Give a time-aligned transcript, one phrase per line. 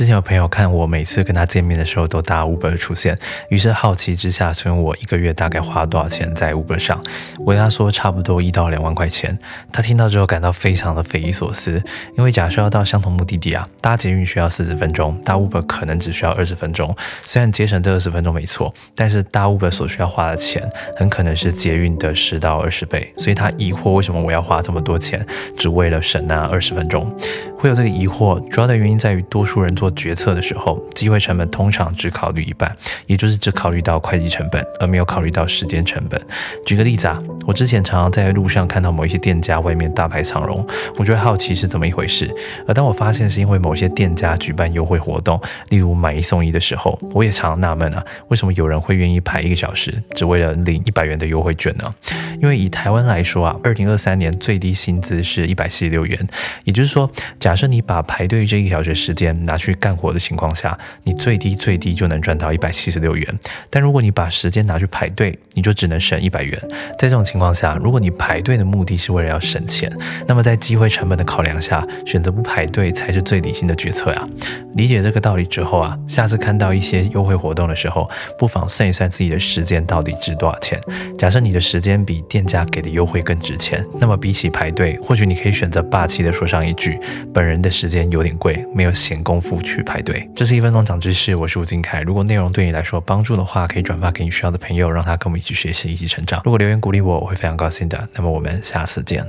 [0.00, 3.14] 之前有朋友看我每次跟他见面的时候都搭 Uber 出现，
[3.50, 7.04] 于是好奇之下询问我一个月大概花多少钱在 Uber 上。
[7.40, 9.38] 我跟他说差不多一到两万块钱。
[9.70, 11.82] 他听到之后感到非常的匪夷所思，
[12.16, 16.96] 因为假设要到相同目的地啊，搭捷运需要四十分钟，搭 Uber 可能只需要二十分钟。
[17.22, 23.12] 虽然节省这二十分钟没错，但是搭 Uber 所需要花的钱很可能是捷运的十到二十倍。
[23.18, 25.22] 所以他疑惑为什么我要花这么多钱，
[25.58, 27.14] 只为了省那二十分钟。
[27.58, 32.74] 会有这个疑惑，主要的原因在于多数人做决策的时候，机会成本通常只考虑一半，
[33.06, 36.20] 也就是只考虑到会计成本，而没有考虑到时间成本。
[36.64, 42.30] 举个例子啊，我之前常常在路上看到某一些店家外面大排长龙，我就会好奇是怎么一回事。
[42.66, 51.94] 而当我发现是因为某些店家举办优惠活动，例如买一送一的时候，我也常常纳闷啊，为什么有人会愿意排一个小时，只为了领一百元的优惠券呢？
[52.40, 56.28] 因为以台湾来说啊，二零二三年最低薪资是一百四十六元，
[56.64, 63.38] 也就是说，假设你把排队这一小时时间拿去干活的情况下，你最低最低就能赚到一百七十六元。
[63.68, 66.60] 但如果你把时间拿去排队，你就只能省一百元。
[66.98, 69.90] 在这种情况下，如果你排队的目的是为了要省钱，
[70.28, 74.28] 那么在机会成本的考量下，选择不排队才是最理性的决策呀。
[74.74, 78.08] 理解这个道理之后啊，下次看到一些优惠活动的时候，
[78.38, 80.80] 不妨算一算自己的时间到底值多少钱。
[81.18, 86.98] 假设你的时间比店家给的优惠更值钱，那么比起排队，或许你可以选择霸气的说上一句
[87.34, 92.00] ：“本人的时间有点贵，没有闲工夫去排队。”这是一分钟长知识，我是吴金凯。
[92.02, 96.40] 如果内容对你来说帮助的话，可以转发给你需要的朋友，让他跟我们一起学习，一起成长。
[96.44, 98.08] 如果留言鼓励我，我会非常高兴的。
[98.14, 99.24] 那么我们下次见。